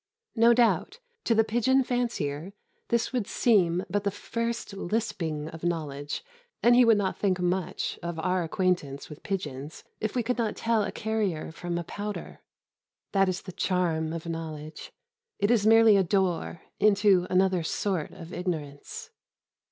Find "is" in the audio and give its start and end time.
13.29-13.43, 15.51-15.67